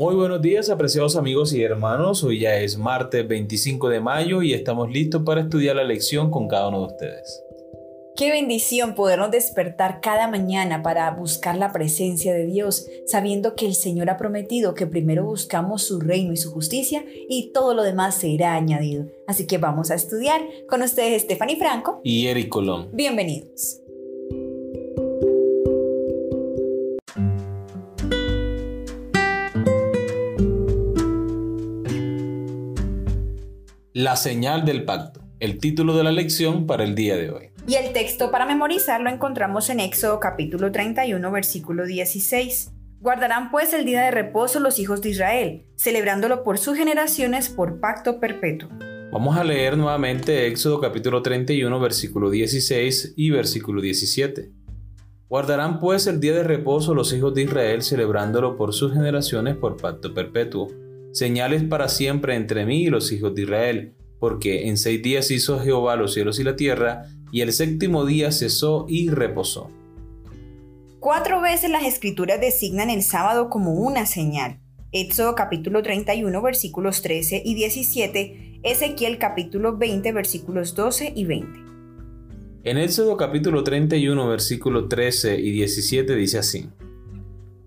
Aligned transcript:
Muy 0.00 0.14
buenos 0.14 0.40
días, 0.40 0.70
apreciados 0.70 1.14
amigos 1.14 1.52
y 1.52 1.62
hermanos. 1.62 2.24
Hoy 2.24 2.40
ya 2.40 2.56
es 2.56 2.78
martes 2.78 3.28
25 3.28 3.90
de 3.90 4.00
mayo 4.00 4.40
y 4.40 4.54
estamos 4.54 4.90
listos 4.90 5.24
para 5.26 5.42
estudiar 5.42 5.76
la 5.76 5.84
lección 5.84 6.30
con 6.30 6.48
cada 6.48 6.68
uno 6.68 6.80
de 6.80 6.86
ustedes. 6.86 7.44
Qué 8.16 8.30
bendición 8.30 8.94
podernos 8.94 9.30
despertar 9.30 10.00
cada 10.00 10.26
mañana 10.26 10.82
para 10.82 11.10
buscar 11.10 11.58
la 11.58 11.70
presencia 11.70 12.32
de 12.32 12.46
Dios, 12.46 12.86
sabiendo 13.04 13.54
que 13.54 13.66
el 13.66 13.74
Señor 13.74 14.08
ha 14.08 14.16
prometido 14.16 14.72
que 14.72 14.86
primero 14.86 15.26
buscamos 15.26 15.82
su 15.82 16.00
reino 16.00 16.32
y 16.32 16.38
su 16.38 16.50
justicia 16.50 17.04
y 17.28 17.52
todo 17.52 17.74
lo 17.74 17.82
demás 17.82 18.14
será 18.14 18.54
añadido. 18.54 19.04
Así 19.26 19.46
que 19.46 19.58
vamos 19.58 19.90
a 19.90 19.96
estudiar 19.96 20.40
con 20.66 20.80
ustedes 20.80 21.24
Stephanie 21.24 21.58
Franco 21.58 22.00
y 22.02 22.26
Eric 22.26 22.48
Colón. 22.48 22.88
Bienvenidos. 22.94 23.79
La 34.02 34.16
señal 34.16 34.64
del 34.64 34.86
pacto, 34.86 35.20
el 35.40 35.58
título 35.58 35.94
de 35.94 36.02
la 36.02 36.10
lección 36.10 36.66
para 36.66 36.84
el 36.84 36.94
día 36.94 37.18
de 37.18 37.30
hoy. 37.30 37.50
Y 37.68 37.74
el 37.74 37.92
texto 37.92 38.30
para 38.30 38.46
memorizar 38.46 39.02
lo 39.02 39.10
encontramos 39.10 39.68
en 39.68 39.78
Éxodo 39.78 40.18
capítulo 40.18 40.72
31, 40.72 41.30
versículo 41.30 41.84
16. 41.84 42.72
Guardarán 42.98 43.50
pues 43.50 43.74
el 43.74 43.84
día 43.84 44.00
de 44.00 44.10
reposo 44.10 44.58
los 44.58 44.78
hijos 44.78 45.02
de 45.02 45.10
Israel, 45.10 45.66
celebrándolo 45.76 46.44
por 46.44 46.56
sus 46.56 46.78
generaciones 46.78 47.50
por 47.50 47.78
pacto 47.78 48.18
perpetuo. 48.20 48.70
Vamos 49.12 49.36
a 49.36 49.44
leer 49.44 49.76
nuevamente 49.76 50.46
Éxodo 50.46 50.80
capítulo 50.80 51.20
31, 51.20 51.78
versículo 51.78 52.30
16 52.30 53.12
y 53.18 53.28
versículo 53.28 53.82
17. 53.82 54.50
Guardarán 55.28 55.78
pues 55.78 56.06
el 56.06 56.20
día 56.20 56.32
de 56.32 56.44
reposo 56.44 56.94
los 56.94 57.12
hijos 57.12 57.34
de 57.34 57.42
Israel, 57.42 57.82
celebrándolo 57.82 58.56
por 58.56 58.72
sus 58.72 58.94
generaciones 58.94 59.56
por 59.56 59.76
pacto 59.76 60.14
perpetuo 60.14 60.68
señales 61.12 61.62
para 61.64 61.88
siempre 61.88 62.34
entre 62.34 62.66
mí 62.66 62.84
y 62.84 62.90
los 62.90 63.12
hijos 63.12 63.34
de 63.34 63.42
Israel, 63.42 63.94
porque 64.18 64.68
en 64.68 64.76
seis 64.76 65.02
días 65.02 65.30
hizo 65.30 65.58
Jehová 65.58 65.96
los 65.96 66.14
cielos 66.14 66.38
y 66.38 66.44
la 66.44 66.56
tierra, 66.56 67.06
y 67.32 67.40
el 67.40 67.52
séptimo 67.52 68.04
día 68.04 68.32
cesó 68.32 68.86
y 68.88 69.08
reposó. 69.08 69.70
Cuatro 70.98 71.40
veces 71.40 71.70
las 71.70 71.84
escrituras 71.84 72.40
designan 72.40 72.90
el 72.90 73.02
sábado 73.02 73.48
como 73.48 73.72
una 73.72 74.04
señal. 74.04 74.60
Éxodo 74.92 75.34
capítulo 75.34 75.82
31 75.82 76.42
versículos 76.42 77.00
13 77.00 77.42
y 77.44 77.54
17, 77.54 78.60
Ezequiel 78.62 79.18
capítulo 79.18 79.78
20 79.78 80.12
versículos 80.12 80.74
12 80.74 81.12
y 81.14 81.24
20. 81.24 81.60
En 82.64 82.76
Éxodo 82.76 83.16
capítulo 83.16 83.64
31 83.64 84.28
versículos 84.28 84.88
13 84.90 85.40
y 85.40 85.50
17 85.52 86.14
dice 86.16 86.38
así. 86.38 86.68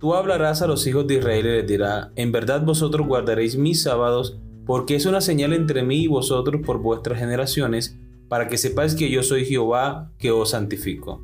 Tú 0.03 0.15
hablarás 0.15 0.61
a 0.61 0.67
los 0.67 0.85
hijos 0.85 1.07
de 1.07 1.13
Israel 1.13 1.45
y 1.45 1.49
les 1.49 1.65
dirás, 1.65 2.09
en 2.17 2.33
verdad 2.33 2.61
vosotros 2.61 3.07
guardaréis 3.07 3.55
mis 3.55 3.83
sábados, 3.83 4.37
porque 4.65 4.97
es 4.97 5.05
una 5.05 5.21
señal 5.21 5.53
entre 5.53 5.81
mí 5.81 6.03
y 6.03 6.07
vosotros 6.07 6.61
por 6.65 6.79
vuestras 6.79 7.19
generaciones, 7.19 7.97
para 8.27 8.49
que 8.49 8.57
sepáis 8.57 8.95
que 8.95 9.09
yo 9.09 9.23
soy 9.23 9.45
Jehová 9.45 10.11
que 10.17 10.31
os 10.31 10.49
santifico. 10.49 11.21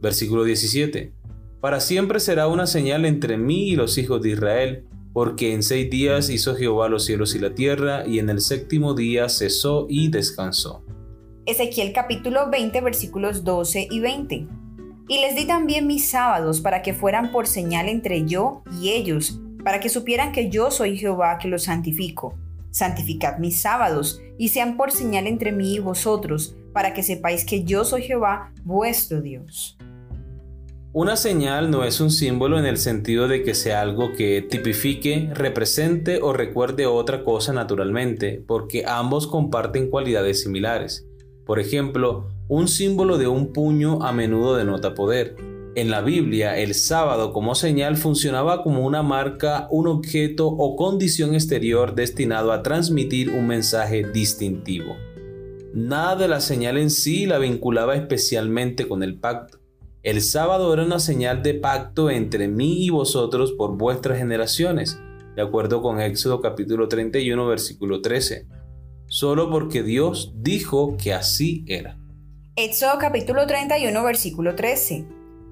Versículo 0.00 0.44
17. 0.44 1.12
Para 1.60 1.80
siempre 1.80 2.20
será 2.20 2.46
una 2.46 2.68
señal 2.68 3.04
entre 3.04 3.36
mí 3.36 3.70
y 3.70 3.74
los 3.74 3.98
hijos 3.98 4.22
de 4.22 4.30
Israel, 4.30 4.84
porque 5.12 5.52
en 5.52 5.64
seis 5.64 5.90
días 5.90 6.30
hizo 6.30 6.54
Jehová 6.54 6.88
los 6.88 7.04
cielos 7.04 7.34
y 7.34 7.40
la 7.40 7.56
tierra, 7.56 8.06
y 8.06 8.20
en 8.20 8.30
el 8.30 8.42
séptimo 8.42 8.94
día 8.94 9.28
cesó 9.28 9.86
y 9.88 10.08
descansó. 10.08 10.84
Ezequiel 11.46 11.92
capítulo 11.92 12.48
20 12.48 12.80
versículos 12.80 13.42
12 13.42 13.88
y 13.90 13.98
20. 13.98 14.59
Y 15.10 15.18
les 15.18 15.34
di 15.34 15.44
también 15.44 15.88
mis 15.88 16.08
sábados 16.08 16.60
para 16.60 16.82
que 16.82 16.94
fueran 16.94 17.32
por 17.32 17.48
señal 17.48 17.88
entre 17.88 18.26
yo 18.26 18.62
y 18.80 18.90
ellos, 18.90 19.40
para 19.64 19.80
que 19.80 19.88
supieran 19.88 20.30
que 20.30 20.50
yo 20.50 20.70
soy 20.70 20.96
Jehová 20.96 21.38
que 21.38 21.48
los 21.48 21.64
santifico. 21.64 22.38
Santificad 22.70 23.38
mis 23.38 23.60
sábados, 23.60 24.22
y 24.38 24.50
sean 24.50 24.76
por 24.76 24.92
señal 24.92 25.26
entre 25.26 25.50
mí 25.50 25.74
y 25.74 25.78
vosotros, 25.80 26.54
para 26.72 26.94
que 26.94 27.02
sepáis 27.02 27.44
que 27.44 27.64
yo 27.64 27.84
soy 27.84 28.02
Jehová 28.02 28.52
vuestro 28.62 29.20
Dios. 29.20 29.76
Una 30.92 31.16
señal 31.16 31.72
no 31.72 31.82
es 31.82 32.00
un 32.00 32.12
símbolo 32.12 32.56
en 32.60 32.66
el 32.66 32.76
sentido 32.76 33.26
de 33.26 33.42
que 33.42 33.56
sea 33.56 33.80
algo 33.80 34.12
que 34.12 34.42
tipifique, 34.42 35.28
represente 35.34 36.20
o 36.22 36.32
recuerde 36.32 36.86
otra 36.86 37.24
cosa 37.24 37.52
naturalmente, 37.52 38.44
porque 38.46 38.84
ambos 38.86 39.26
comparten 39.26 39.90
cualidades 39.90 40.40
similares. 40.44 41.09
Por 41.50 41.58
ejemplo, 41.58 42.28
un 42.46 42.68
símbolo 42.68 43.18
de 43.18 43.26
un 43.26 43.52
puño 43.52 44.04
a 44.04 44.12
menudo 44.12 44.54
denota 44.54 44.94
poder. 44.94 45.34
En 45.74 45.90
la 45.90 46.00
Biblia, 46.00 46.56
el 46.56 46.74
sábado 46.74 47.32
como 47.32 47.56
señal 47.56 47.96
funcionaba 47.96 48.62
como 48.62 48.86
una 48.86 49.02
marca, 49.02 49.66
un 49.72 49.88
objeto 49.88 50.46
o 50.46 50.76
condición 50.76 51.34
exterior 51.34 51.96
destinado 51.96 52.52
a 52.52 52.62
transmitir 52.62 53.30
un 53.30 53.48
mensaje 53.48 54.04
distintivo. 54.04 54.94
Nada 55.74 56.14
de 56.14 56.28
la 56.28 56.40
señal 56.40 56.78
en 56.78 56.88
sí 56.88 57.26
la 57.26 57.38
vinculaba 57.38 57.96
especialmente 57.96 58.86
con 58.86 59.02
el 59.02 59.18
pacto. 59.18 59.58
El 60.04 60.22
sábado 60.22 60.72
era 60.72 60.84
una 60.84 61.00
señal 61.00 61.42
de 61.42 61.54
pacto 61.54 62.10
entre 62.10 62.46
mí 62.46 62.84
y 62.84 62.90
vosotros 62.90 63.50
por 63.54 63.76
vuestras 63.76 64.18
generaciones, 64.18 65.00
de 65.34 65.42
acuerdo 65.42 65.82
con 65.82 66.00
Éxodo 66.00 66.40
capítulo 66.40 66.86
31 66.86 67.44
versículo 67.44 68.00
13, 68.02 68.46
solo 69.10 69.50
porque 69.50 69.82
Dios 69.82 70.32
dijo 70.36 70.96
que 70.96 71.12
así 71.12 71.64
era. 71.66 71.98
Éxodo 72.54 72.92
capítulo 73.00 73.44
31 73.44 74.04
versículo 74.04 74.54
13. 74.54 75.04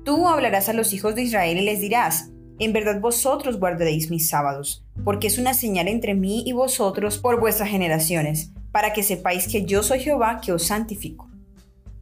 Tú 0.04 0.28
hablarás 0.28 0.68
a 0.68 0.72
los 0.72 0.92
hijos 0.92 1.16
de 1.16 1.22
Israel 1.22 1.58
y 1.58 1.62
les 1.62 1.80
dirás, 1.80 2.30
en 2.60 2.72
verdad 2.72 3.00
vosotros 3.00 3.58
guardaréis 3.58 4.10
mis 4.10 4.28
sábados, 4.28 4.84
porque 5.04 5.26
es 5.26 5.38
una 5.38 5.54
señal 5.54 5.88
entre 5.88 6.14
mí 6.14 6.44
y 6.46 6.52
vosotros 6.52 7.18
por 7.18 7.40
vuestras 7.40 7.68
generaciones, 7.68 8.52
para 8.70 8.92
que 8.92 9.02
sepáis 9.02 9.48
que 9.48 9.64
yo 9.64 9.82
soy 9.82 9.98
Jehová 9.98 10.40
que 10.40 10.52
os 10.52 10.62
santifico. 10.62 11.28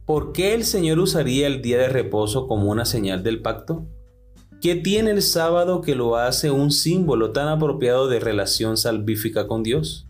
¿Por 0.05 0.33
qué 0.33 0.53
el 0.53 0.63
Señor 0.63 0.99
usaría 0.99 1.47
el 1.47 1.63
día 1.63 1.79
de 1.79 1.89
reposo 1.89 2.47
como 2.47 2.69
una 2.69 2.85
señal 2.85 3.23
del 3.23 3.41
pacto? 3.41 3.87
¿Qué 4.61 4.75
tiene 4.75 5.09
el 5.09 5.23
sábado 5.23 5.81
que 5.81 5.95
lo 5.95 6.17
hace 6.17 6.51
un 6.51 6.69
símbolo 6.69 7.31
tan 7.31 7.47
apropiado 7.47 8.07
de 8.07 8.19
relación 8.19 8.77
salvífica 8.77 9.47
con 9.47 9.63
Dios? 9.63 10.06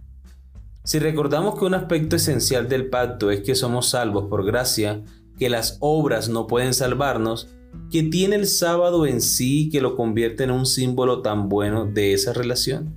Si 0.88 1.00
recordamos 1.00 1.60
que 1.60 1.66
un 1.66 1.74
aspecto 1.74 2.16
esencial 2.16 2.70
del 2.70 2.90
pacto 2.90 3.30
es 3.30 3.42
que 3.42 3.56
somos 3.56 3.90
salvos 3.90 4.30
por 4.30 4.46
gracia, 4.46 5.04
que 5.38 5.50
las 5.50 5.76
obras 5.82 6.30
no 6.30 6.48
pueden 6.48 6.74
salvarnos, 6.74 7.50
¿qué 7.92 8.04
tiene 8.04 8.38
el 8.38 8.48
sábado 8.48 9.06
en 9.06 9.20
sí 9.20 9.68
que 9.70 9.82
lo 9.82 9.98
convierte 9.98 10.46
en 10.46 10.52
un 10.52 10.66
símbolo 10.66 11.22
tan 11.22 11.50
bueno 11.50 11.84
de 11.84 12.14
esa 12.14 12.32
relación? 12.32 12.96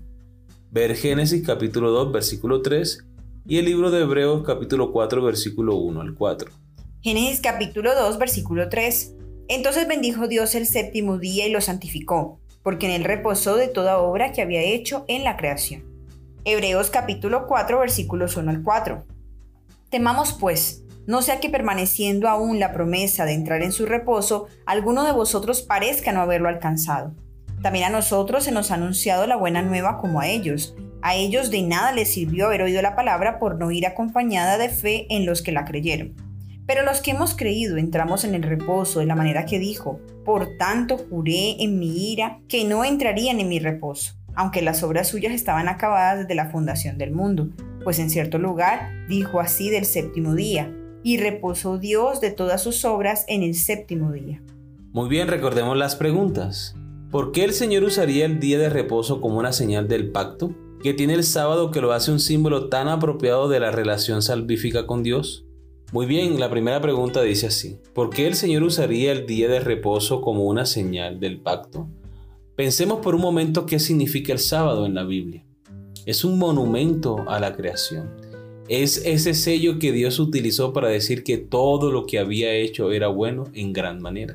Ver 0.70 0.94
Génesis 0.94 1.44
capítulo 1.44 1.90
2 1.90 2.12
versículo 2.12 2.62
3 2.62 3.06
y 3.48 3.58
el 3.58 3.64
libro 3.64 3.90
de 3.90 4.02
Hebreos 4.02 4.44
capítulo 4.46 4.92
4 4.92 5.24
versículo 5.24 5.74
1 5.74 6.00
al 6.00 6.14
4. 6.14 6.48
Génesis 7.02 7.40
capítulo 7.40 7.92
2 7.96 8.18
versículo 8.18 8.68
3. 8.68 9.16
Entonces 9.48 9.88
bendijo 9.88 10.28
Dios 10.28 10.54
el 10.54 10.66
séptimo 10.66 11.18
día 11.18 11.48
y 11.48 11.50
lo 11.50 11.60
santificó, 11.60 12.38
porque 12.62 12.86
en 12.86 12.92
él 12.92 13.02
reposó 13.02 13.56
de 13.56 13.66
toda 13.66 13.98
obra 13.98 14.30
que 14.30 14.42
había 14.42 14.62
hecho 14.62 15.04
en 15.08 15.24
la 15.24 15.36
creación. 15.36 15.89
Hebreos 16.46 16.88
capítulo 16.88 17.46
4 17.46 17.78
versículos 17.78 18.34
1 18.38 18.50
al 18.50 18.62
4. 18.62 19.04
Temamos 19.90 20.32
pues, 20.32 20.84
no 21.06 21.20
sea 21.20 21.38
que 21.38 21.50
permaneciendo 21.50 22.28
aún 22.30 22.58
la 22.58 22.72
promesa 22.72 23.26
de 23.26 23.34
entrar 23.34 23.62
en 23.62 23.72
su 23.72 23.84
reposo, 23.84 24.46
alguno 24.64 25.04
de 25.04 25.12
vosotros 25.12 25.60
parezca 25.60 26.12
no 26.12 26.22
haberlo 26.22 26.48
alcanzado. 26.48 27.14
También 27.62 27.84
a 27.84 27.90
nosotros 27.90 28.44
se 28.44 28.52
nos 28.52 28.70
ha 28.70 28.76
anunciado 28.76 29.26
la 29.26 29.36
buena 29.36 29.60
nueva 29.60 29.98
como 29.98 30.18
a 30.18 30.28
ellos. 30.28 30.74
A 31.02 31.14
ellos 31.14 31.50
de 31.50 31.60
nada 31.60 31.92
les 31.92 32.10
sirvió 32.10 32.46
haber 32.46 32.62
oído 32.62 32.80
la 32.80 32.96
palabra 32.96 33.38
por 33.38 33.58
no 33.58 33.70
ir 33.70 33.86
acompañada 33.86 34.56
de 34.56 34.70
fe 34.70 35.06
en 35.10 35.26
los 35.26 35.42
que 35.42 35.52
la 35.52 35.66
creyeron. 35.66 36.14
Pero 36.66 36.84
los 36.84 37.02
que 37.02 37.10
hemos 37.10 37.34
creído 37.34 37.76
entramos 37.76 38.24
en 38.24 38.34
el 38.34 38.44
reposo 38.44 39.00
de 39.00 39.06
la 39.06 39.16
manera 39.16 39.44
que 39.44 39.58
dijo, 39.58 40.00
por 40.24 40.56
tanto 40.56 40.96
juré 40.96 41.62
en 41.62 41.78
mi 41.78 42.12
ira 42.12 42.38
que 42.48 42.64
no 42.64 42.82
entrarían 42.82 43.40
en 43.40 43.48
mi 43.48 43.58
reposo 43.58 44.19
aunque 44.34 44.62
las 44.62 44.82
obras 44.82 45.08
suyas 45.08 45.32
estaban 45.32 45.68
acabadas 45.68 46.20
desde 46.20 46.34
la 46.34 46.50
fundación 46.50 46.98
del 46.98 47.12
mundo, 47.12 47.48
pues 47.84 47.98
en 47.98 48.10
cierto 48.10 48.38
lugar 48.38 48.90
dijo 49.08 49.40
así 49.40 49.70
del 49.70 49.84
séptimo 49.84 50.34
día, 50.34 50.72
y 51.02 51.16
reposó 51.16 51.78
Dios 51.78 52.20
de 52.20 52.30
todas 52.30 52.62
sus 52.62 52.84
obras 52.84 53.24
en 53.28 53.42
el 53.42 53.54
séptimo 53.54 54.12
día. 54.12 54.42
Muy 54.92 55.08
bien, 55.08 55.28
recordemos 55.28 55.76
las 55.76 55.96
preguntas. 55.96 56.74
¿Por 57.10 57.32
qué 57.32 57.44
el 57.44 57.52
Señor 57.52 57.84
usaría 57.84 58.24
el 58.26 58.38
día 58.38 58.58
de 58.58 58.68
reposo 58.68 59.20
como 59.20 59.38
una 59.38 59.52
señal 59.52 59.88
del 59.88 60.10
pacto? 60.10 60.54
¿Qué 60.82 60.94
tiene 60.94 61.14
el 61.14 61.24
sábado 61.24 61.70
que 61.70 61.80
lo 61.80 61.92
hace 61.92 62.10
un 62.10 62.20
símbolo 62.20 62.68
tan 62.68 62.88
apropiado 62.88 63.48
de 63.48 63.60
la 63.60 63.70
relación 63.70 64.22
salvífica 64.22 64.86
con 64.86 65.02
Dios? 65.02 65.44
Muy 65.92 66.06
bien, 66.06 66.38
la 66.38 66.50
primera 66.50 66.80
pregunta 66.80 67.20
dice 67.22 67.48
así. 67.48 67.80
¿Por 67.94 68.10
qué 68.10 68.26
el 68.26 68.34
Señor 68.34 68.62
usaría 68.62 69.10
el 69.10 69.26
día 69.26 69.48
de 69.48 69.60
reposo 69.60 70.20
como 70.20 70.44
una 70.44 70.66
señal 70.66 71.18
del 71.18 71.40
pacto? 71.40 71.88
Pensemos 72.60 72.98
por 72.98 73.14
un 73.14 73.22
momento 73.22 73.64
qué 73.64 73.78
significa 73.78 74.34
el 74.34 74.38
sábado 74.38 74.84
en 74.84 74.94
la 74.94 75.02
Biblia. 75.02 75.42
Es 76.04 76.26
un 76.26 76.38
monumento 76.38 77.24
a 77.26 77.40
la 77.40 77.56
creación. 77.56 78.10
Es 78.68 78.98
ese 79.06 79.32
sello 79.32 79.78
que 79.78 79.92
Dios 79.92 80.18
utilizó 80.18 80.74
para 80.74 80.88
decir 80.88 81.24
que 81.24 81.38
todo 81.38 81.90
lo 81.90 82.04
que 82.04 82.18
había 82.18 82.52
hecho 82.52 82.92
era 82.92 83.08
bueno 83.08 83.44
en 83.54 83.72
gran 83.72 84.02
manera. 84.02 84.34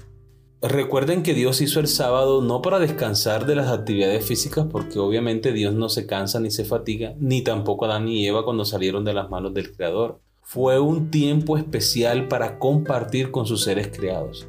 Recuerden 0.59 1.21
que 1.21 1.35
Dios 1.35 1.61
hizo 1.61 1.79
el 1.79 1.87
sábado 1.87 2.41
no 2.41 2.63
para 2.63 2.79
descansar 2.79 3.45
de 3.45 3.57
las 3.57 3.67
actividades 3.69 4.25
físicas, 4.25 4.65
porque 4.71 4.97
obviamente 4.97 5.53
Dios 5.53 5.75
no 5.75 5.87
se 5.87 6.07
cansa 6.07 6.39
ni 6.39 6.49
se 6.49 6.65
fatiga, 6.65 7.13
ni 7.19 7.43
tampoco 7.43 7.85
Adán 7.85 8.07
y 8.07 8.25
Eva 8.25 8.43
cuando 8.43 8.65
salieron 8.65 9.05
de 9.05 9.13
las 9.13 9.29
manos 9.29 9.53
del 9.53 9.71
Creador. 9.71 10.19
Fue 10.41 10.79
un 10.79 11.11
tiempo 11.11 11.59
especial 11.59 12.27
para 12.27 12.57
compartir 12.57 13.29
con 13.29 13.45
sus 13.45 13.63
seres 13.63 13.95
creados. 13.95 14.47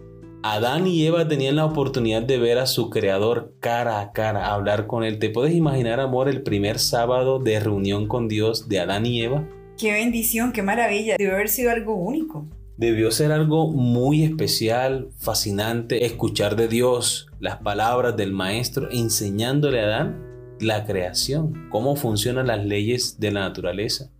Adán 0.52 0.86
y 0.86 1.04
Eva 1.04 1.26
tenían 1.26 1.56
la 1.56 1.64
oportunidad 1.64 2.22
de 2.22 2.38
ver 2.38 2.58
a 2.58 2.66
su 2.66 2.88
creador 2.88 3.54
cara 3.60 4.00
a 4.00 4.12
cara, 4.12 4.52
hablar 4.52 4.86
con 4.86 5.02
él. 5.02 5.18
¿Te 5.18 5.28
puedes 5.28 5.54
imaginar, 5.54 5.98
amor, 5.98 6.28
el 6.28 6.42
primer 6.42 6.78
sábado 6.78 7.38
de 7.38 7.58
reunión 7.58 8.06
con 8.06 8.28
Dios 8.28 8.68
de 8.68 8.78
Adán 8.78 9.06
y 9.06 9.22
Eva? 9.22 9.48
Qué 9.76 9.92
bendición, 9.92 10.52
qué 10.52 10.62
maravilla. 10.62 11.16
Debe 11.18 11.34
haber 11.34 11.48
sido 11.48 11.70
algo 11.70 11.96
único. 11.96 12.46
Debió 12.76 13.10
ser 13.10 13.32
algo 13.32 13.72
muy 13.72 14.22
especial, 14.22 15.08
fascinante, 15.18 16.04
escuchar 16.06 16.54
de 16.54 16.68
Dios 16.68 17.28
las 17.40 17.56
palabras 17.56 18.16
del 18.16 18.32
Maestro 18.32 18.88
enseñándole 18.90 19.80
a 19.80 19.84
Adán 19.84 20.26
la 20.60 20.84
creación, 20.84 21.68
cómo 21.70 21.96
funcionan 21.96 22.46
las 22.46 22.64
leyes 22.64 23.18
de 23.18 23.32
la 23.32 23.40
naturaleza, 23.40 24.10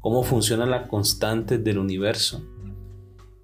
cómo 0.00 0.22
funcionan 0.22 0.70
las 0.70 0.88
constantes 0.88 1.62
del 1.62 1.78
universo. 1.78 2.42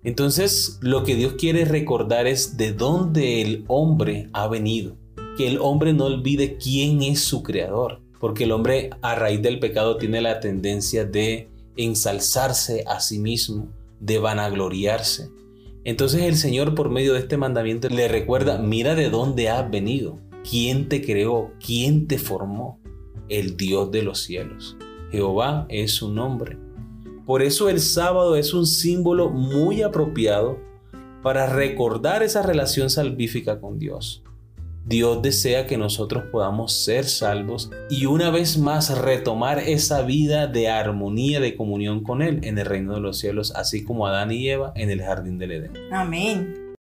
Entonces, 0.02 0.78
lo 0.80 1.04
que 1.04 1.14
Dios 1.14 1.34
quiere 1.34 1.64
recordar 1.64 2.26
es 2.26 2.56
de 2.56 2.72
dónde 2.72 3.42
el 3.42 3.64
hombre 3.68 4.28
ha 4.32 4.48
venido, 4.48 4.96
que 5.36 5.46
el 5.46 5.58
hombre 5.60 5.92
no 5.92 6.06
olvide 6.06 6.56
quién 6.56 7.02
es 7.02 7.20
su 7.20 7.42
creador, 7.42 8.00
porque 8.18 8.44
el 8.44 8.52
hombre 8.52 8.90
a 9.02 9.14
raíz 9.14 9.42
del 9.42 9.60
pecado 9.60 9.98
tiene 9.98 10.20
la 10.20 10.40
tendencia 10.40 11.04
de 11.04 11.48
ensalzarse 11.76 12.84
a 12.86 13.00
sí 13.00 13.18
mismo, 13.18 13.68
de 14.00 14.18
vanagloriarse. 14.18 15.30
Entonces 15.84 16.22
el 16.22 16.36
Señor 16.36 16.74
por 16.74 16.90
medio 16.90 17.14
de 17.14 17.20
este 17.20 17.36
mandamiento 17.36 17.88
le 17.88 18.08
recuerda, 18.08 18.58
mira 18.58 18.94
de 18.94 19.10
dónde 19.10 19.48
has 19.48 19.70
venido, 19.70 20.18
quién 20.48 20.88
te 20.88 21.02
creó, 21.02 21.52
quién 21.64 22.06
te 22.06 22.18
formó, 22.18 22.78
el 23.28 23.56
Dios 23.56 23.90
de 23.90 24.02
los 24.02 24.20
cielos. 24.20 24.76
Jehová 25.10 25.66
es 25.68 25.92
su 25.92 26.12
nombre. 26.12 26.58
Por 27.30 27.42
eso 27.42 27.68
el 27.68 27.78
sábado 27.78 28.34
es 28.34 28.52
un 28.54 28.66
símbolo 28.66 29.30
muy 29.30 29.82
apropiado 29.82 30.58
para 31.22 31.46
recordar 31.46 32.24
esa 32.24 32.42
relación 32.42 32.90
salvífica 32.90 33.60
con 33.60 33.78
Dios. 33.78 34.24
Dios 34.84 35.22
desea 35.22 35.68
que 35.68 35.78
nosotros 35.78 36.24
podamos 36.32 36.82
ser 36.82 37.04
salvos 37.04 37.70
y 37.88 38.06
una 38.06 38.30
vez 38.32 38.58
más 38.58 38.98
retomar 38.98 39.60
esa 39.60 40.02
vida 40.02 40.48
de 40.48 40.70
armonía, 40.70 41.38
de 41.38 41.54
comunión 41.56 42.02
con 42.02 42.20
Él 42.20 42.40
en 42.42 42.58
el 42.58 42.66
reino 42.66 42.94
de 42.94 43.00
los 43.00 43.20
cielos, 43.20 43.52
así 43.54 43.84
como 43.84 44.08
Adán 44.08 44.32
y 44.32 44.48
Eva 44.48 44.72
en 44.74 44.90
el 44.90 45.00
jardín 45.00 45.38
del 45.38 45.52
Edén. 45.52 45.72
Amén. 45.92 46.74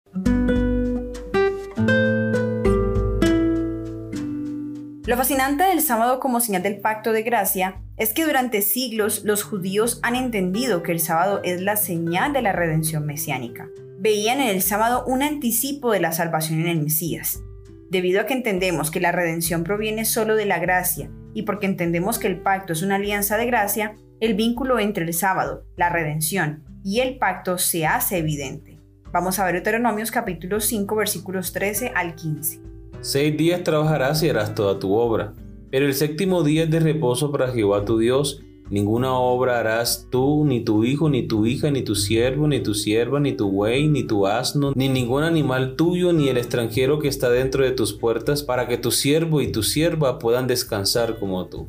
Lo 5.06 5.16
fascinante 5.16 5.66
del 5.66 5.82
sábado 5.82 6.20
como 6.20 6.40
señal 6.40 6.64
del 6.64 6.80
pacto 6.80 7.12
de 7.12 7.22
gracia 7.22 7.84
es 8.00 8.14
que 8.14 8.26
durante 8.26 8.62
siglos 8.62 9.26
los 9.26 9.44
judíos 9.44 10.00
han 10.02 10.16
entendido 10.16 10.82
que 10.82 10.94
el 10.94 11.02
sábado 11.02 11.42
es 11.44 11.62
la 11.62 11.76
señal 11.76 12.32
de 12.32 12.42
la 12.42 12.54
redención 12.54 13.06
mesiánica. 13.06 13.70
Veían 14.00 14.40
en 14.40 14.48
el 14.48 14.62
sábado 14.62 15.04
un 15.06 15.22
anticipo 15.22 15.92
de 15.92 16.00
la 16.00 16.14
salvación 16.14 16.62
en 16.62 16.68
el 16.68 16.82
Mesías. 16.82 17.44
Debido 17.90 18.22
a 18.22 18.26
que 18.26 18.34
entendemos 18.34 18.90
que 18.90 19.02
la 19.02 19.12
redención 19.12 19.66
proviene 19.66 20.06
solo 20.06 20.38
de 20.38 20.46
la 20.46 20.60
gracia 20.60 21.12
y 21.34 21.42
porque 21.42 21.66
entendemos 21.66 22.20
que 22.20 22.28
el 22.28 22.40
pacto 22.40 22.72
es 22.72 22.82
una 22.82 22.96
alianza 22.96 23.36
de 23.36 23.48
gracia, 23.48 23.96
el 24.22 24.34
vínculo 24.34 24.80
entre 24.80 25.04
el 25.04 25.14
sábado, 25.14 25.66
la 25.76 25.90
redención 25.90 26.64
y 26.86 27.02
el 27.02 27.18
pacto 27.18 27.58
se 27.58 27.86
hace 27.86 28.18
evidente. 28.18 28.80
Vamos 29.12 29.40
a 29.40 29.46
ver 29.46 29.56
Deuteronomios 29.56 30.12
capítulo 30.12 30.62
5 30.62 30.96
versículos 30.96 31.52
13 31.52 31.92
al 31.94 32.16
15. 32.16 32.62
Seis 33.02 33.36
días 33.36 33.64
trabajarás 33.64 34.24
y 34.24 34.30
harás 34.30 34.56
toda 34.56 34.80
tu 34.80 34.94
obra, 34.94 35.34
pero 35.72 35.86
el 35.86 35.94
séptimo 35.94 36.44
día 36.44 36.64
es 36.64 36.70
de 36.70 36.80
reposo 36.80 37.32
para 37.32 37.52
Jehová 37.52 37.86
tu 37.86 37.98
Dios 37.98 38.42
Ninguna 38.70 39.14
obra 39.14 39.60
harás 39.60 40.08
tú, 40.12 40.46
ni 40.46 40.64
tu 40.64 40.84
hijo, 40.84 41.10
ni 41.10 41.24
tu 41.24 41.48
hija, 41.48 41.72
ni 41.72 41.82
tu 41.82 41.96
siervo, 41.96 42.48
ni 42.48 42.60
tu 42.60 42.76
sierva, 42.76 43.20
ni 43.20 43.34
tu 43.34 43.50
buey, 43.50 43.88
ni 43.88 44.04
tu 44.04 44.28
asno, 44.28 44.74
ni 44.76 44.90
ningún 44.90 45.24
animal 45.24 45.76
tuyo, 45.76 46.14
ni 46.14 46.30
el 46.30 46.38
extranjero 46.38 47.00
que 47.00 47.08
está 47.08 47.32
dentro 47.32 47.64
de 47.64 47.72
tus 47.72 47.94
puertas, 47.94 48.44
para 48.44 48.68
que 48.68 48.78
tu 48.78 48.92
siervo 48.92 49.42
y 49.42 49.52
tu 49.52 49.64
sierva 49.64 50.20
puedan 50.20 50.46
descansar 50.46 51.18
como 51.18 51.48
tú. 51.48 51.68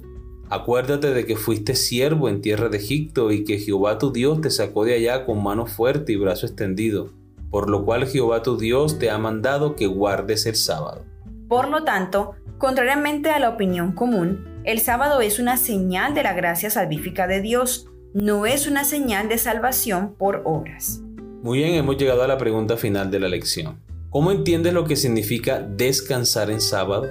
Acuérdate 0.51 1.15
de 1.15 1.25
que 1.25 1.37
fuiste 1.37 1.75
siervo 1.75 2.29
en 2.29 2.43
tierra 2.43 2.69
de 2.69 2.77
Egipto 2.77 3.33
y 3.33 3.45
que 3.45 3.59
Jehová 3.59 3.97
tu 3.97 4.13
Dios 4.13 4.43
te 4.43 4.51
sacó 4.51 4.85
de 4.85 4.95
allá 4.95 5.25
con 5.25 5.43
mano 5.43 5.65
fuerte 5.65 6.13
y 6.13 6.17
brazo 6.17 6.45
extendido, 6.45 7.13
por 7.51 7.71
lo 7.71 7.87
cual 7.87 8.07
Jehová 8.07 8.43
tu 8.43 8.59
Dios 8.59 8.99
te 8.99 9.09
ha 9.09 9.17
mandado 9.17 9.75
que 9.75 9.87
guardes 9.87 10.45
el 10.45 10.57
sábado. 10.57 11.10
Por 11.51 11.69
lo 11.69 11.83
tanto, 11.83 12.37
contrariamente 12.59 13.31
a 13.31 13.41
la 13.41 13.49
opinión 13.49 13.91
común, 13.91 14.63
el 14.63 14.79
sábado 14.79 15.21
es 15.21 15.41
una 15.41 15.57
señal 15.57 16.15
de 16.15 16.23
la 16.23 16.33
gracia 16.33 16.71
salvífica 16.71 17.27
de 17.27 17.41
Dios, 17.41 17.89
no 18.15 18.47
es 18.47 18.69
una 18.69 18.85
señal 18.85 19.29
de 19.29 19.37
salvación 19.37 20.15
por 20.15 20.43
obras. 20.45 21.03
Muy 21.43 21.59
bien, 21.59 21.75
hemos 21.75 21.97
llegado 21.97 22.23
a 22.23 22.29
la 22.29 22.39
pregunta 22.39 22.77
final 22.77 23.11
de 23.11 23.19
la 23.19 23.27
lección. 23.27 23.81
¿Cómo 24.11 24.31
entiendes 24.31 24.73
lo 24.73 24.85
que 24.85 24.95
significa 24.95 25.59
descansar 25.59 26.53
en 26.53 26.61
sábado? 26.61 27.09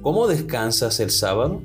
¿Cómo 0.00 0.28
descansas 0.28 0.98
el 0.98 1.10
sábado? 1.10 1.62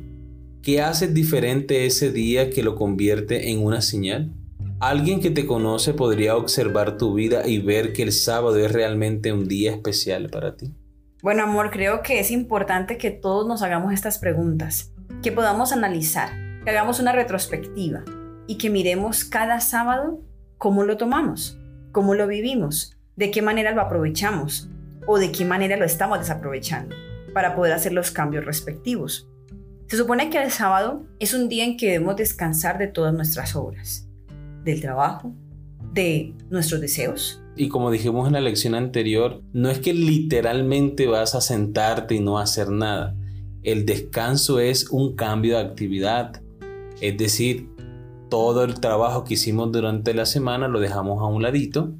¿Qué 0.61 0.81
haces 0.81 1.13
diferente 1.13 1.85
ese 1.85 2.11
día 2.11 2.49
que 2.49 2.63
lo 2.63 2.75
convierte 2.75 3.49
en 3.49 3.63
una 3.63 3.79
señal? 3.79 4.33
Alguien 4.81 5.21
que 5.21 5.31
te 5.31 5.45
conoce 5.45 5.93
podría 5.93 6.35
observar 6.35 6.97
tu 6.97 7.13
vida 7.13 7.47
y 7.47 7.59
ver 7.59 7.93
que 7.93 8.03
el 8.03 8.11
sábado 8.11 8.57
es 8.57 8.73
realmente 8.73 9.31
un 9.31 9.47
día 9.47 9.71
especial 9.71 10.29
para 10.29 10.57
ti. 10.57 10.73
Bueno, 11.23 11.43
amor, 11.43 11.71
creo 11.71 12.01
que 12.03 12.19
es 12.19 12.31
importante 12.31 12.97
que 12.97 13.09
todos 13.09 13.47
nos 13.47 13.61
hagamos 13.61 13.93
estas 13.93 14.19
preguntas 14.19 14.91
que 15.21 15.31
podamos 15.31 15.71
analizar, 15.71 16.31
que 16.65 16.69
hagamos 16.69 16.99
una 16.99 17.13
retrospectiva 17.13 18.03
y 18.45 18.57
que 18.57 18.69
miremos 18.69 19.23
cada 19.23 19.61
sábado 19.61 20.19
cómo 20.57 20.83
lo 20.83 20.97
tomamos, 20.97 21.57
cómo 21.93 22.13
lo 22.13 22.27
vivimos, 22.27 22.97
de 23.15 23.31
qué 23.31 23.41
manera 23.41 23.71
lo 23.71 23.79
aprovechamos 23.79 24.69
o 25.07 25.17
de 25.17 25.31
qué 25.31 25.45
manera 25.45 25.77
lo 25.77 25.85
estamos 25.85 26.19
desaprovechando 26.19 26.93
para 27.33 27.55
poder 27.55 27.71
hacer 27.71 27.93
los 27.93 28.11
cambios 28.11 28.43
respectivos. 28.43 29.29
Se 29.87 29.95
supone 29.95 30.29
que 30.29 30.43
el 30.43 30.51
sábado 30.51 31.05
es 31.19 31.33
un 31.33 31.47
día 31.47 31.63
en 31.63 31.77
que 31.77 31.85
debemos 31.85 32.17
descansar 32.17 32.77
de 32.77 32.87
todas 32.87 33.13
nuestras 33.13 33.55
obras, 33.55 34.09
del 34.65 34.81
trabajo, 34.81 35.33
de 35.91 36.33
nuestros 36.49 36.81
deseos. 36.81 37.41
Y 37.55 37.69
como 37.69 37.91
dijimos 37.91 38.27
en 38.27 38.33
la 38.33 38.41
lección 38.41 38.73
anterior, 38.75 39.41
no 39.53 39.69
es 39.69 39.79
que 39.79 39.93
literalmente 39.93 41.07
vas 41.07 41.35
a 41.35 41.41
sentarte 41.41 42.15
y 42.15 42.19
no 42.19 42.39
hacer 42.39 42.69
nada, 42.69 43.15
el 43.63 43.85
descanso 43.85 44.59
es 44.59 44.89
un 44.89 45.15
cambio 45.15 45.55
de 45.55 45.63
actividad, 45.63 46.41
es 46.99 47.17
decir, 47.17 47.69
todo 48.29 48.63
el 48.63 48.79
trabajo 48.79 49.23
que 49.23 49.35
hicimos 49.35 49.71
durante 49.71 50.13
la 50.13 50.25
semana 50.25 50.67
lo 50.67 50.79
dejamos 50.79 51.21
a 51.21 51.27
un 51.27 51.41
ladito 51.41 51.93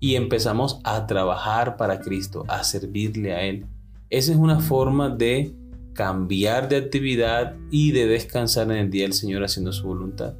y 0.00 0.16
empezamos 0.16 0.80
a 0.82 1.06
trabajar 1.06 1.76
para 1.76 2.00
Cristo, 2.00 2.44
a 2.48 2.64
servirle 2.64 3.34
a 3.34 3.42
Él. 3.42 3.66
Esa 4.10 4.32
es 4.32 4.38
una 4.38 4.58
forma 4.58 5.08
de 5.10 5.54
cambiar 5.92 6.68
de 6.68 6.76
actividad 6.76 7.54
y 7.70 7.92
de 7.92 8.06
descansar 8.06 8.70
en 8.70 8.78
el 8.78 8.90
día 8.90 9.04
del 9.04 9.12
Señor 9.12 9.44
haciendo 9.44 9.72
su 9.72 9.86
voluntad. 9.86 10.34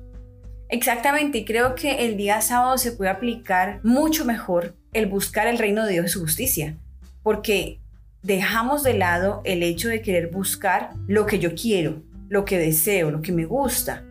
Exactamente, 0.69 1.39
y 1.39 1.45
creo 1.45 1.75
que 1.75 2.07
el 2.07 2.17
día 2.17 2.41
sábado 2.41 2.77
se 2.77 2.93
puede 2.93 3.11
aplicar 3.11 3.81
mucho 3.85 4.25
mejor 4.25 4.75
el 4.93 5.07
buscar 5.07 5.47
el 5.47 5.59
reino 5.59 5.85
de 5.85 5.93
Dios 5.93 6.07
y 6.07 6.09
su 6.09 6.21
justicia, 6.21 6.77
porque 7.23 7.81
dejamos 8.23 8.83
de 8.83 8.95
lado 8.95 9.43
el 9.45 9.63
hecho 9.63 9.89
de 9.89 10.03
querer 10.03 10.31
buscar 10.31 10.91
lo 11.07 11.27
que 11.27 11.39
yo 11.39 11.55
quiero, 11.55 12.03
lo 12.29 12.45
que 12.45 12.59
deseo, 12.59 13.11
lo 13.11 13.23
que 13.23 13.31
me 13.33 13.45
gusta, 13.45 14.05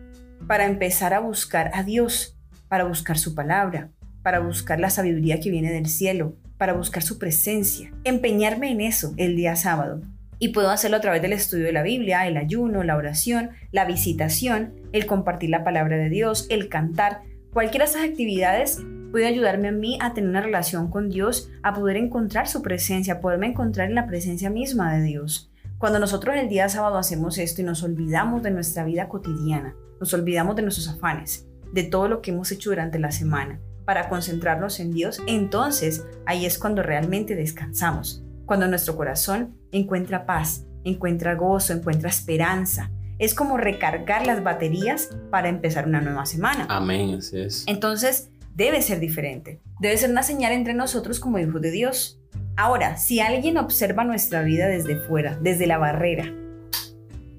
para 0.46 0.64
empezar 0.64 1.12
a 1.12 1.20
buscar 1.20 1.70
a 1.74 1.82
Dios, 1.82 2.38
para 2.68 2.84
buscar 2.84 3.18
su 3.18 3.34
palabra, 3.34 3.90
para 4.22 4.40
buscar 4.40 4.80
la 4.80 4.90
sabiduría 4.90 5.40
que 5.40 5.50
viene 5.50 5.70
del 5.70 5.86
cielo, 5.86 6.36
para 6.56 6.72
buscar 6.72 7.02
su 7.02 7.18
presencia, 7.18 7.92
empeñarme 8.04 8.70
en 8.70 8.80
eso 8.80 9.12
el 9.18 9.36
día 9.36 9.56
sábado. 9.56 10.00
Y 10.38 10.48
puedo 10.48 10.70
hacerlo 10.70 10.98
a 10.98 11.00
través 11.00 11.22
del 11.22 11.32
estudio 11.32 11.64
de 11.64 11.72
la 11.72 11.82
Biblia, 11.82 12.26
el 12.26 12.36
ayuno, 12.36 12.82
la 12.82 12.96
oración, 12.96 13.50
la 13.72 13.84
visitación, 13.86 14.74
el 14.92 15.06
compartir 15.06 15.50
la 15.50 15.64
palabra 15.64 15.96
de 15.96 16.10
Dios, 16.10 16.46
el 16.50 16.68
cantar. 16.68 17.22
Cualquiera 17.52 17.86
de 17.86 17.90
esas 17.90 18.04
actividades 18.04 18.82
puede 19.12 19.26
ayudarme 19.26 19.68
a 19.68 19.72
mí 19.72 19.98
a 20.02 20.12
tener 20.12 20.28
una 20.28 20.42
relación 20.42 20.90
con 20.90 21.08
Dios, 21.08 21.50
a 21.62 21.72
poder 21.72 21.96
encontrar 21.96 22.48
su 22.48 22.60
presencia, 22.60 23.14
a 23.14 23.20
poderme 23.20 23.46
encontrar 23.46 23.88
en 23.88 23.94
la 23.94 24.06
presencia 24.06 24.50
misma 24.50 24.94
de 24.94 25.04
Dios. 25.04 25.50
Cuando 25.78 25.98
nosotros 25.98 26.36
el 26.36 26.48
día 26.48 26.68
sábado 26.68 26.98
hacemos 26.98 27.38
esto 27.38 27.62
y 27.62 27.64
nos 27.64 27.82
olvidamos 27.82 28.42
de 28.42 28.50
nuestra 28.50 28.84
vida 28.84 29.08
cotidiana, 29.08 29.74
nos 30.00 30.12
olvidamos 30.12 30.56
de 30.56 30.62
nuestros 30.62 30.88
afanes, 30.88 31.46
de 31.72 31.82
todo 31.82 32.08
lo 32.08 32.20
que 32.20 32.30
hemos 32.30 32.52
hecho 32.52 32.70
durante 32.70 32.98
la 32.98 33.10
semana, 33.10 33.60
para 33.86 34.08
concentrarnos 34.08 34.80
en 34.80 34.92
Dios, 34.92 35.22
entonces 35.26 36.04
ahí 36.26 36.44
es 36.44 36.58
cuando 36.58 36.82
realmente 36.82 37.36
descansamos, 37.36 38.25
cuando 38.46 38.68
nuestro 38.68 38.96
corazón 38.96 39.58
encuentra 39.72 40.24
paz, 40.24 40.64
encuentra 40.84 41.34
gozo, 41.34 41.72
encuentra 41.72 42.08
esperanza. 42.08 42.90
Es 43.18 43.34
como 43.34 43.56
recargar 43.58 44.26
las 44.26 44.42
baterías 44.42 45.10
para 45.30 45.48
empezar 45.48 45.86
una 45.86 46.00
nueva 46.00 46.26
semana. 46.26 46.66
Amén, 46.68 47.16
así 47.18 47.40
es. 47.40 47.64
Entonces, 47.66 48.30
debe 48.54 48.82
ser 48.82 49.00
diferente. 49.00 49.60
Debe 49.80 49.96
ser 49.96 50.10
una 50.10 50.22
señal 50.22 50.52
entre 50.52 50.74
nosotros 50.74 51.18
como 51.18 51.38
hijos 51.38 51.60
de 51.60 51.70
Dios. 51.70 52.20
Ahora, 52.56 52.96
si 52.96 53.20
alguien 53.20 53.58
observa 53.58 54.04
nuestra 54.04 54.42
vida 54.42 54.68
desde 54.68 54.96
fuera, 54.96 55.38
desde 55.42 55.66
la 55.66 55.78
barrera, 55.78 56.32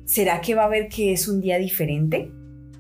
¿será 0.05 0.41
que 0.41 0.55
va 0.55 0.65
a 0.65 0.69
ver 0.69 0.89
que 0.89 1.13
es 1.13 1.27
un 1.27 1.41
día 1.41 1.57
diferente? 1.57 2.31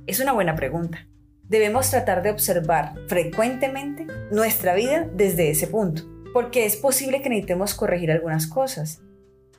Es 0.05 0.19
una 0.19 0.33
buena 0.33 0.55
pregunta. 0.55 1.07
Debemos 1.43 1.89
tratar 1.89 2.23
de 2.23 2.31
observar 2.31 2.93
frecuentemente 3.07 4.05
nuestra 4.31 4.75
vida 4.75 5.07
desde 5.15 5.49
ese 5.49 5.67
punto, 5.67 6.03
porque 6.37 6.67
es 6.67 6.75
posible 6.75 7.23
que 7.23 7.29
necesitemos 7.29 7.73
corregir 7.73 8.11
algunas 8.11 8.45
cosas, 8.45 9.01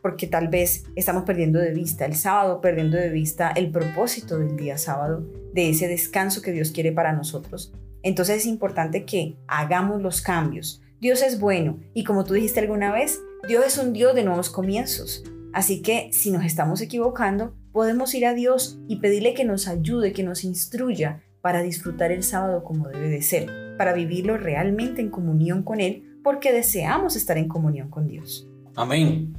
porque 0.01 0.29
tal 0.29 0.47
vez 0.47 0.85
estamos 0.95 1.25
perdiendo 1.25 1.59
de 1.59 1.73
vista 1.73 2.07
el 2.07 2.15
sábado, 2.15 2.61
perdiendo 2.61 2.97
de 2.97 3.09
vista 3.09 3.51
el 3.51 3.73
propósito 3.73 4.39
del 4.39 4.57
día 4.57 4.79
sábado, 4.79 5.27
de 5.53 5.71
ese 5.71 5.89
descanso 5.89 6.41
que 6.41 6.53
Dios 6.53 6.71
quiere 6.71 6.93
para 6.93 7.13
nosotros. 7.13 7.75
Entonces 8.05 8.37
es 8.37 8.47
importante 8.47 9.05
que 9.05 9.35
hagamos 9.49 10.01
los 10.03 10.23
cambios, 10.23 10.81
Dios 11.01 11.21
es 11.21 11.41
bueno 11.41 11.81
y 11.95 12.05
como 12.05 12.23
tú 12.23 12.35
dijiste 12.35 12.61
alguna 12.61 12.93
vez, 12.93 13.19
Dios 13.49 13.67
es 13.67 13.77
un 13.77 13.93
Dios 13.93 14.15
de 14.15 14.23
nuevos 14.23 14.49
comienzos. 14.49 15.25
Así 15.53 15.83
que 15.83 16.11
si 16.13 16.31
nos 16.31 16.45
estamos 16.45 16.81
equivocando, 16.81 17.57
podemos 17.73 18.15
ir 18.15 18.25
a 18.25 18.35
Dios 18.35 18.79
y 18.87 19.01
pedirle 19.01 19.35
que 19.35 19.45
nos 19.45 19.67
ayude, 19.67 20.13
que 20.13 20.23
nos 20.23 20.45
instruya 20.45 21.25
para 21.41 21.61
disfrutar 21.61 22.13
el 22.13 22.23
sábado 22.23 22.63
como 22.63 22.87
debe 22.87 23.09
de 23.09 23.23
ser, 23.23 23.49
para 23.77 23.95
vivirlo 23.95 24.37
realmente 24.37 25.01
en 25.01 25.11
comunión 25.11 25.65
con 25.65 25.81
Él, 25.81 26.05
porque 26.29 26.53
deseamos 26.53 27.17
estar 27.17 27.39
en 27.39 27.49
comunión 27.49 27.89
con 27.89 28.07
Dios. 28.07 28.47
Amén. 28.77 29.35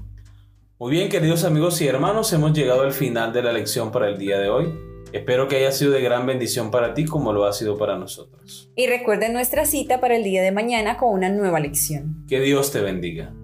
Muy 0.80 0.90
bien, 0.90 1.08
queridos 1.08 1.44
amigos 1.44 1.80
y 1.82 1.88
hermanos, 1.88 2.34
hemos 2.34 2.52
llegado 2.52 2.82
al 2.82 2.94
final 2.94 3.32
de 3.32 3.44
la 3.44 3.54
lección 3.54 3.92
para 3.92 4.10
el 4.10 4.18
día 4.18 4.40
de 4.40 4.50
hoy. 4.50 4.74
Espero 5.14 5.48
que 5.48 5.58
haya 5.58 5.72
sido 5.72 5.92
de 5.92 6.02
gran 6.02 6.26
bendición 6.26 6.72
para 6.72 6.96
ti 6.96 7.06
como 7.06 7.32
lo 7.32 7.46
ha 7.46 7.54
sido 7.54 7.78
para 7.78 7.96
nosotros. 7.96 8.72
Y 8.76 8.88
recuerden 8.88 9.34
nuestra 9.34 9.68
cita 9.68 10.02
para 10.02 10.16
el 10.16 10.24
día 10.24 10.42
de 10.42 10.52
mañana 10.52 10.98
con 10.98 11.14
una 11.14 11.30
nueva 11.30 11.60
lección. 11.60 12.26
Que 12.28 12.40
Dios 12.40 12.72
te 12.72 12.82
bendiga. 12.82 13.36